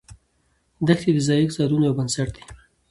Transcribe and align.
دښتې 0.87 1.11
د 1.13 1.19
ځایي 1.27 1.43
اقتصادونو 1.45 1.83
یو 1.87 1.97
بنسټ 1.99 2.27
دی. 2.35 2.43